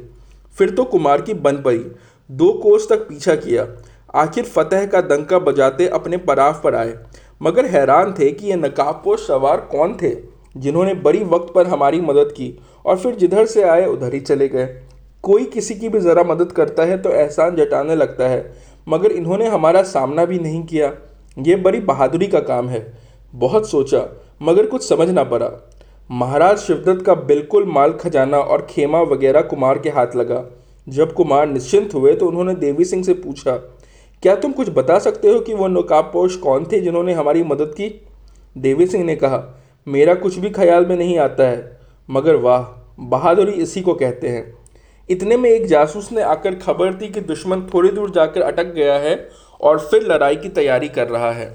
फिर 0.56 0.70
तो 0.70 0.84
कुमार 0.86 1.22
की 1.22 1.34
बन 1.36 1.62
पड़ी। 1.62 1.86
दो 2.30 2.52
कोस 2.54 2.88
तक 2.90 3.08
पीछा 3.10 3.36
किया। 3.36 3.66
आखिर 4.10 4.44
फतेह 4.46 4.86
का 4.86 5.02
दंका 5.04 5.40
बजाते 5.42 5.88
अपने 5.90 6.18
पराव 6.20 6.60
पर 6.64 6.76
आए। 6.76 6.94
मगर 7.42 7.66
हैरान 7.68 8.14
थे 8.14 8.32
कि 8.32 8.48
ये 8.48 8.56
नकाबपोश 8.56 9.28
सवार 9.28 9.62
कौन 9.72 9.98
थे, 10.02 10.16
जिन्होंने 10.58 10.94
बड़ी 10.96 11.24
वक्त 11.26 11.54
पर 11.56 11.68
हमारी 11.68 12.02
मदद 12.02 12.32
की 12.32 12.58
और 12.86 12.98
फिर 12.98 13.16
जिधर 13.16 13.46
से 13.46 13.64
आए, 13.64 13.86
उधर 13.86 14.14
ही 14.14 14.20
चले 14.22 14.48
गए। 14.48 14.66
कोई 15.24 15.46
किसी 15.46 15.76
की 15.76 15.90
भी 15.90 16.00
ज़रा 16.00 16.24
मदद 16.24 16.52
करता 16.52 16.84
है 16.84 16.98
तो 16.98 17.10
एहसान 17.12 17.56
जटाने 17.56 17.96
लगता 17.96 18.28
है, 18.28 18.54
मगर 18.88 19.12
इन्होंने 19.12 19.48
हमारा 19.48 19.82
सामना 19.86 20.26
भी 20.26 20.40
नहीं 20.40 20.64
किया। 20.64 20.92
ये 21.38 21.56
बड़ी 21.58 21.80
बहादुरी 21.82 22.28
का 22.28 22.40
काम 22.42 22.70
है। 22.70 22.86
बहुत 23.34 23.70
सोचा, 23.70 24.02
मगर 24.42 24.66
कुछ 24.66 24.88
समझ 24.90 25.10
ना 25.10 25.24
पड़ा। 25.24 25.52
महाराज 26.10 26.58
शिवदत्त 26.58 27.06
का 27.06 27.14
बिल्कुल 27.16 27.66
माल 27.68 27.94
खजाना 27.94 28.38
और 28.38 28.66
खेमा 28.70 29.02
वगैरह 29.04 29.42
कुमार 29.44 29.80
के 29.80 29.90
हाथ 29.90 30.16
लगा। 30.16 30.44
जब 30.88 31.14
कुमार 31.14 31.48
निश्चिंत 31.48 31.94
हुए 31.94 32.14
तो 32.14 32.28
उन्होंने 32.28 32.54
देवी 32.56 32.86
सिंह 32.86 33.04
से 33.04 33.14
पूछा 33.16 33.56
क्या 34.24 34.36
तुम 34.36 34.52
कुछ 34.52 34.70
बता 34.70 35.00
सकते 35.00 35.28
हो 35.28 35.40
कि 35.40 35.54
वो 35.54 35.68
नकाबपोश 35.68 36.36
कौन 36.36 36.66
थे 36.66 36.80
जिन्होंने 36.80 37.14
हमारी 37.14 37.44
मदद 37.44 37.74
की? 37.78 38.08
देवी 38.58 38.88
सिंह 38.88 39.04
ने 39.04 39.16
कहा, 39.16 39.64
मेरा 39.88 40.14
कुछ 40.16 40.38
भी 40.38 40.50
ख्याल 40.50 40.86
में 40.86 40.96
नहीं 40.98 41.20
आता 41.20 41.44
है, 41.44 41.80
मगर 42.10 42.36
वाह, 42.36 42.62
बहादुरी 43.00 43.52
इसी 43.52 43.82
को 43.82 43.94
कहते 43.94 44.30
हैं। 44.30 44.58
इतने 45.10 45.38
में 45.38 45.50
एक 45.50 45.66
जासूस 45.66 46.12
ने 46.12 46.22
आकर 46.22 46.56
खबर 46.56 46.94
दी 46.94 47.08
कि 47.08 47.22
दुश्मन 47.22 47.62
थोड़ी 47.74 47.90
दूर 47.90 48.12
जाकर 48.12 48.42
अटक 48.42 48.66
गया 48.66 48.96
है 48.96 49.30
और 49.62 49.80
फिर 49.80 50.04
लड़ाई 50.04 50.36
की 50.36 50.50
तैयारी 50.50 50.90
कर 50.90 51.08
रहा 51.08 51.32
है। 51.32 51.54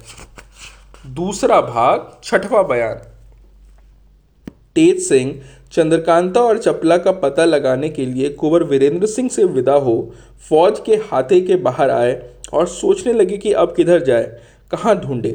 दूसरा 1.06 1.60
भाग, 1.60 2.12
छठवां 2.24 2.66
बयान। 2.68 2.94
तेज 4.74 5.00
सिंह 5.00 5.40
चंद्रकांता 5.72 6.40
और 6.40 6.58
चपला 6.58 6.96
का 6.96 7.12
पता 7.12 7.44
लगाने 7.44 7.88
के 7.88 8.04
लिए 8.06 8.28
कुंवर 8.30 8.62
वीरेंद्र 8.64 9.06
सिंह 9.06 9.28
से 9.28 9.44
विदा 9.44 9.74
हो, 9.74 10.12
फौज 10.48 10.80
के 10.86 10.94
हाथे 11.04 11.40
के 11.40 11.56
बाहर 11.58 11.90
आए 11.90 12.20
और 12.52 12.66
सोचने 12.68 13.12
लगे 13.12 13.36
कि 13.36 13.52
अब 13.52 13.74
किधर 13.76 14.02
जाए, 14.04 14.22
कहाँ 14.70 14.98
ढूंढे। 15.00 15.30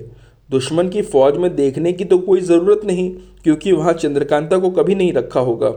दुश्मन 0.49 0.89
की 0.89 1.01
फौज 1.01 1.37
में 1.37 1.55
देखने 1.55 1.93
की 1.93 2.05
तो 2.05 2.17
कोई 2.19 2.41
ज़रूरत 2.41 2.85
नहीं, 2.85 3.09
क्योंकि 3.43 3.71
वहाँ 3.71 3.93
चंद्रकांता 3.93 4.57
को 4.57 4.69
कभी 4.71 4.95
नहीं 4.95 5.13
रखा 5.13 5.39
होगा। 5.39 5.73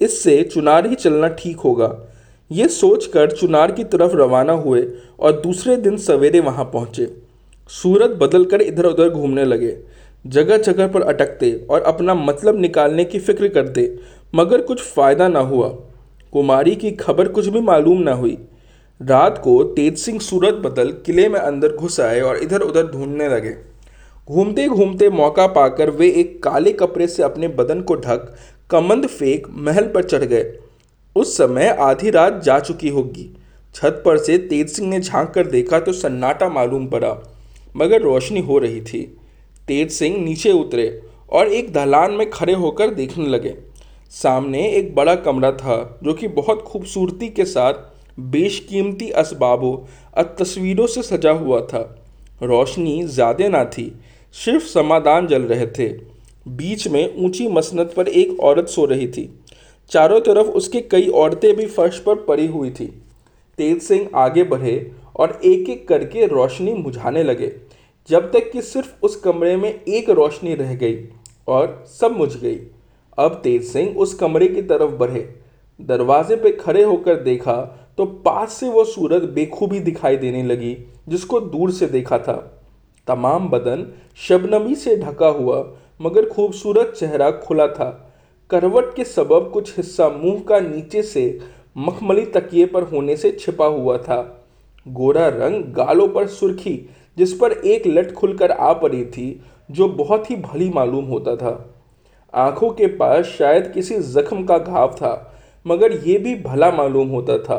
इससे 0.00 0.42
चुनार 0.44 0.86
ही 0.86 0.94
चलना 0.94 1.28
ठीक 1.30 1.58
होगा। 1.58 1.96
ये 2.50 2.68
सोचकर 2.68 3.30
चुनार 3.30 3.72
की 3.72 3.84
तरफ़ 3.84 4.16
रवाना 4.16 4.52
हुए 4.54 4.86
और 5.20 5.40
दूसरे 5.40 5.76
दिन 5.76 5.96
सवेरे 5.98 6.40
वहाँ 6.40 6.64
पहुँचे। 6.64 7.10
सूरत 7.70 8.18
बदलकर 8.20 8.62
इधर 8.62 8.86
उधर 8.86 9.08
घूमने 9.08 9.44
लगे। 9.44 9.76
जगह 10.24 10.56
जगह 10.58 10.86
पर 10.86 11.02
अटकते 11.02 11.52
और 11.70 11.82
अपना 11.82 12.14
मतलब 12.14 12.60
निकालने 12.60 13.04
की 13.04 13.18
फ़िक्र 13.18 13.48
करते, 13.48 13.94
मगर 14.34 14.60
कुछ 14.62 14.82
फ़ायदा 14.84 15.28
ना 15.28 15.40
हुआ। 15.40 15.68
कुमारी 16.32 16.74
की 16.76 16.90
खबर 16.92 17.28
कुछ 17.28 17.46
भी 17.46 17.60
मालूम 17.60 18.00
ना 18.00 18.12
हुई। 18.12 18.36
रात 19.00 19.38
को 19.38 19.62
तेज 19.74 19.98
सिंह 19.98 20.18
सूरत 20.20 20.54
बदल 20.64 20.90
किले 21.06 21.28
में 21.28 21.38
अंदर 21.40 21.72
घुस 21.72 22.00
आए 22.00 22.20
और 22.20 22.36
इधर 22.36 22.60
उधर 22.60 22.86
ढूँढने 22.86 23.28
लगे। 23.28 23.54
घूमते 24.28 24.66
घूमते 24.68 25.08
मौका 25.10 25.46
पाकर 25.46 25.90
वे 25.90 26.08
एक 26.10 26.42
काले 26.42 26.72
कपड़े 26.72 27.06
से 27.06 27.22
अपने 27.22 27.48
बदन 27.50 27.80
को 27.80 27.94
ढक, 27.96 28.34
कमंद 28.70 29.06
फेंक 29.06 29.46
महल 29.50 29.86
पर 29.86 30.04
चढ़ 30.04 30.24
गए। 30.24 30.52
उस 31.16 31.36
समय 31.36 31.68
आधी 31.80 32.10
रात 32.10 32.40
जा 32.44 32.58
चुकी 32.60 32.88
होगी। 32.88 33.28
छत 33.74 34.02
पर 34.04 34.18
से 34.18 34.38
तेज 34.40 34.68
सिंह 34.68 34.88
ने 34.90 35.00
झाँक 35.00 35.30
कर 35.30 35.46
देखा 35.46 35.80
तो 35.80 35.92
सन्नाटा 35.92 36.48
मालूम 36.48 36.86
पड़ा, 36.86 37.16
मगर 37.76 38.02
रोशनी 38.02 38.40
हो 38.40 38.58
रही 38.58 38.80
थी। 38.80 39.02
तेज 39.68 39.90
सिंह 39.90 40.16
नीचे 40.24 40.52
उतरे 40.52 40.86
और 41.32 41.48
एक 41.48 41.72
दलान 41.72 42.12
में 42.12 42.28
खड़े 42.30 42.52
होकर 42.52 42.90
देखने 42.90 43.26
लगे। 43.26 43.54
सामने 44.12 44.66
एक 44.68 44.94
बड़ा 44.94 45.14
कमरा 45.14 45.50
था, 45.52 45.98
जो 46.04 46.12
कि 46.14 46.28
बहुत 46.28 46.62
खूबसूरती 46.62 47.28
के 47.28 47.44
साथ 47.44 47.74
बेशकीमती 48.20 49.10
असबाबों 49.10 49.76
और 50.16 50.34
तस्वीरों 50.40 50.86
से 50.86 51.02
सजा 51.02 51.30
हुआ 51.30 51.60
था। 51.60 51.80
रोशनी 52.42 53.02
ज़्यादा 53.04 53.48
ना 53.48 53.64
थी, 53.64 53.92
सिर्फ़ 54.34 54.64
समाधान 54.64 55.26
जल 55.26 55.42
रहे 55.42 55.66
थे। 55.78 55.88
बीच 56.46 56.86
में 56.88 57.24
ऊँची 57.24 57.48
मसनत 57.48 57.92
पर 57.96 58.08
एक 58.08 58.40
औरत 58.40 58.68
सो 58.68 58.84
रही 58.84 59.06
थी। 59.08 59.28
चारों 59.90 60.20
तरफ़ 60.20 60.46
उसके 60.46 60.80
कई 60.80 61.08
औरतें 61.08 61.54
भी 61.56 61.66
फर्श 61.66 61.98
पर 61.98 62.14
पड़ी 62.24 62.46
हुई 62.46 62.70
थी। 62.70 62.86
तेज 63.58 63.82
सिंह 63.82 64.08
आगे 64.14 64.42
बढ़े 64.44 64.92
और 65.16 65.40
एक 65.44 65.68
एक 65.70 65.86
करके 65.88 66.26
रोशनी 66.26 66.74
बुझाने 66.74 67.22
लगे। 67.22 67.52
जब 68.08 68.30
तक 68.32 68.50
कि 68.52 68.62
सिर्फ़ 68.62 68.94
उस 69.02 69.16
कमरे 69.16 69.56
में 69.56 69.68
एक 69.70 70.10
रोशनी 70.10 70.54
रह 70.54 70.74
गई 70.74 70.96
और 71.48 71.84
सब 71.90 72.16
मुझ 72.16 72.36
गई। 72.36 72.56
अब 73.18 73.40
तेज 73.44 73.64
सिंह 73.64 73.96
उस 73.96 74.14
कमरे 74.14 74.48
की 74.48 74.62
तरफ़ 74.62 74.90
बढ़े। 74.90 75.20
दरवाजे 75.80 76.36
पे 76.36 76.50
खड़े 76.52 76.82
होकर 76.82 77.22
देखा 77.22 77.54
तो 77.98 78.04
पास 78.24 78.52
से 78.52 78.68
वो 78.68 78.84
सूरत 78.84 79.22
बेखूबी 79.24 79.80
दिखाई 79.80 80.16
देने 80.16 80.42
लगी, 80.42 80.76
जिसको 81.08 81.40
दूर 81.40 81.70
से 81.72 81.86
देखा 81.86 82.18
था। 82.18 82.36
तमाम 83.06 83.48
बदन 83.48 83.86
शबनमी 84.18 84.74
से 84.74 84.96
ढका 84.96 85.28
हुआ, 85.28 85.58
मगर 86.00 86.28
खूबसूरत 86.28 86.94
चेहरा 86.96 87.30
खुला 87.30 87.66
था। 87.68 87.90
करवट 88.50 88.94
के 88.96 89.04
सबब 89.04 89.50
कुछ 89.52 89.76
हिस्सा 89.76 90.08
मुँह 90.08 90.42
का 90.48 90.58
नीचे 90.60 91.02
से 91.02 91.38
मखमली 91.76 92.24
तकिए 92.26 92.66
पर 92.66 92.82
होने 92.82 93.16
से 93.16 93.30
छिपा 93.30 93.66
हुआ 93.66 93.98
था। 93.98 94.18
गोरा 94.86 95.28
रंग 95.28 95.64
गालों 95.74 96.08
पर 96.08 96.26
सुर्खी 96.28 96.74
जिस 97.16 97.32
पर 97.32 97.52
एक 97.52 97.86
लट 97.86 98.12
खुलकर 98.12 98.50
आ 98.50 98.72
पड़ी 98.72 99.04
थी, 99.04 99.40
जो 99.70 99.88
बहुत 99.88 100.30
ही 100.30 100.36
भली 100.36 100.68
मालूम 100.70 101.04
होता 101.04 101.36
था। 101.36 101.74
आँखों 102.34 102.70
के 102.70 102.86
पास 102.86 103.24
शायद 103.28 103.70
किसी 103.72 103.98
जख्म 104.12 104.44
का 104.44 104.58
घाव 104.58 104.94
था, 104.94 105.12
मगर 105.66 105.92
यह 106.06 106.18
भी 106.18 106.34
भला 106.36 106.70
मालूम 106.70 107.08
होता 107.08 107.38
था। 107.38 107.58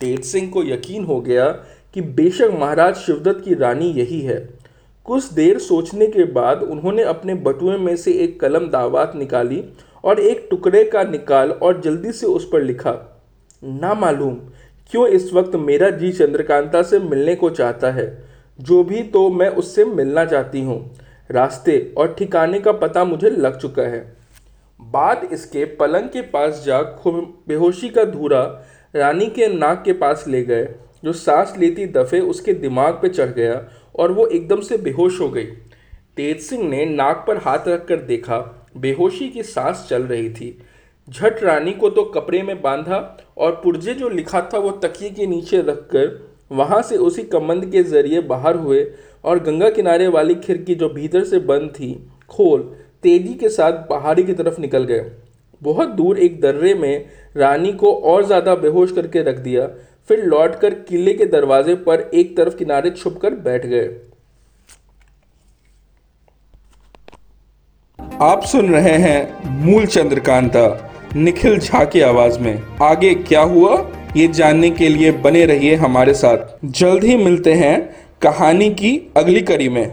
तेज 0.00 0.24
सिंह 0.24 0.50
को 0.50 0.62
यकीन 0.64 1.04
हो 1.04 1.20
गया 1.20 1.48
कि 1.94 2.00
बेशक 2.00 2.50
महाराज 2.60 2.96
शिवदत्त 2.96 3.44
की 3.44 3.54
रानी 3.54 3.90
यही 3.90 4.20
है। 4.20 4.38
कुछ 5.06 5.32
देर 5.32 5.58
सोचने 5.58 6.06
के 6.06 6.24
बाद 6.24 6.62
उन्होंने 6.62 7.02
अपने 7.02 7.34
बटुए 7.36 7.76
में 7.76 7.94
से 7.96 8.12
एक 8.14 8.38
कलम 8.40 8.68
दावात 8.68 9.16
निकाली 9.16 9.62
और 10.04 10.20
एक 10.20 10.46
टुकड़े 10.50 10.82
का 10.84 11.02
निकाल 11.02 11.50
और 11.52 11.80
जल्दी 11.80 12.12
से 12.12 12.26
उस 12.26 12.48
पर 12.48 12.62
लिखा, 12.62 12.92
ना 13.62 13.94
मालूम 13.94 14.34
क्यों 14.92 15.06
इस 15.08 15.32
वक्त 15.32 15.56
मेरा 15.56 15.90
जी 15.90 16.12
चंद्रकांता 16.12 16.82
से 16.82 16.98
मिलने 16.98 17.34
को 17.34 17.50
चाहता 17.50 17.90
है। 17.90 18.06
जो 18.62 18.82
भी 18.84 19.02
तो 19.04 19.28
मैं 19.30 19.48
उससे 19.48 19.84
मिलना 19.84 20.24
चाहती 20.24 20.60
हूँ। 20.60 20.78
रास्ते 21.30 21.78
और 21.98 22.14
ठिकाने 22.14 22.60
का 22.60 22.72
पता 22.72 23.04
मुझे 23.04 23.30
लग 23.30 23.58
चुका 23.58 23.82
है। 23.82 24.00
बाद 24.80 25.28
इसके 25.32 25.64
पलंग 25.76 26.08
के 26.08 26.22
पास 26.28 26.62
जा 26.66 26.80
बेहोशी 27.06 27.88
का 27.88 28.04
धूरा 28.04 28.42
रानी 28.94 29.26
के 29.28 29.46
नाक 29.48 29.82
के 29.84 29.92
पास 29.92 30.24
ले 30.28 30.42
गए, 30.42 30.64
जो 31.04 31.12
सांस 31.12 31.54
लेती 31.58 31.86
दफ़े 31.88 32.20
उसके 32.20 32.52
दिमाग 32.54 32.94
पे 32.94 33.08
चढ़ 33.08 33.30
गया 33.30 33.60
और 33.96 34.12
वो 34.12 34.26
एकदम 34.26 34.60
से 34.60 34.76
बेहोश 34.78 35.20
हो 35.20 35.28
गई। 35.28 35.44
तेज 36.16 36.40
सिंह 36.40 36.68
ने 36.68 36.84
नाक 36.86 37.24
पर 37.26 37.38
हाथ 37.38 37.68
रखकर 37.68 38.00
देखा, 38.02 38.38
बेहोशी 38.76 39.28
की 39.28 39.42
सांस 39.42 39.86
चल 39.88 40.02
रही 40.02 40.28
थी। 40.30 40.58
झट 41.08 41.42
रानी 41.42 41.72
को 41.72 41.90
तो 41.90 42.04
कपड़े 42.10 42.42
में 42.42 42.60
बांधा 42.62 42.98
और 43.38 43.60
पुर्जे 43.64 43.94
जो 43.94 44.08
लिखा 44.08 44.40
था 44.54 44.58
वो 44.58 44.70
तकिए 44.82 45.10
के 45.10 45.26
नीचे 45.26 45.60
रखकर 45.60 46.31
वहाँ 46.52 46.80
से 46.82 46.96
उसी 46.98 47.22
कमंद 47.24 47.64
के 47.72 47.82
ज़रिए 47.84 48.20
बाहर 48.22 48.56
हुए 48.56 48.84
और 49.24 49.38
गंगा 49.42 49.68
किनारे 49.70 50.06
वाली 50.08 50.34
खिड़की 50.36 50.74
जो 50.74 50.88
भीतर 50.90 51.24
से 51.24 51.38
बंद 51.40 51.70
थी, 51.70 51.92
खोल, 52.30 52.60
तेज़ी 53.02 53.34
के 53.34 53.48
साथ 53.48 53.72
पहाड़ी 53.88 54.22
की 54.22 54.32
तरफ़ 54.34 54.60
निकल 54.60 54.84
गए। 54.84 55.04
बहुत 55.62 55.88
दूर 55.90 56.18
एक 56.18 56.40
दर्रे 56.40 56.74
में 56.74 57.04
रानी 57.36 57.72
को 57.74 57.92
और 57.94 58.24
ज़्यादा 58.26 58.54
बेहोश 58.56 58.92
करके 58.92 59.22
रख 59.22 59.38
दिया, 59.38 59.66
फिर 60.08 60.24
लौटकर 60.24 60.74
किले 60.80 61.12
के 61.14 61.26
दरवाजे 61.26 61.74
पर 61.80 62.10
एक 62.14 62.36
तरफ़ 62.36 62.56
किनारे 62.56 62.90
छुपकर 62.92 63.34
बैठ 63.40 63.66
गए। 63.66 63.88
आप 68.22 68.42
सुन 68.44 68.70
रहे 68.70 68.96
हैं 68.98 69.60
मूल 69.60 69.86
चंद्रकांता 69.86 70.66
निखिल 71.16 71.58
झा 71.58 71.84
की 71.84 72.00
आवाज़ 72.02 72.38
में। 72.40 72.62
आगे 72.82 73.14
क्या 73.16 73.42
हुआ? 73.42 73.76
ये 74.16 74.26
जानने 74.28 74.70
के 74.70 74.88
लिए 74.88 75.10
बने 75.12 75.44
रहिए 75.46 75.74
हमारे 75.74 76.14
साथ। 76.14 76.66
जल्द 76.70 77.04
ही 77.04 77.16
मिलते 77.16 77.52
हैं 77.52 77.76
कहानी 78.22 78.68
की 78.70 78.90
अगली 79.16 79.40
कड़ी 79.40 79.68
में। 79.68 79.90